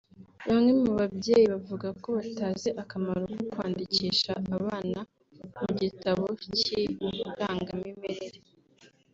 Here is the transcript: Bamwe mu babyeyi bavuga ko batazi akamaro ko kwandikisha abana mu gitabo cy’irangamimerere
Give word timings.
Bamwe 0.47 0.71
mu 0.81 0.91
babyeyi 0.99 1.45
bavuga 1.53 1.87
ko 2.01 2.07
batazi 2.17 2.69
akamaro 2.81 3.21
ko 3.33 3.39
kwandikisha 3.51 4.31
abana 4.55 4.99
mu 5.61 5.67
gitabo 5.81 6.25
cy’irangamimerere 6.57 8.39